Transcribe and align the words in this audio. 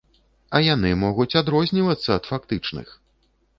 А 0.55 0.61
яны 0.67 0.91
могуць 1.03 1.37
адрознівацца 1.43 2.09
ад 2.19 2.23
фактычных! 2.33 2.87